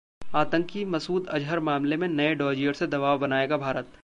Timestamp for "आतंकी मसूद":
0.35-1.27